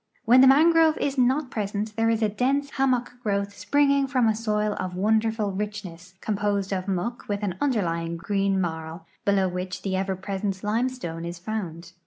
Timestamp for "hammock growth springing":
2.71-4.07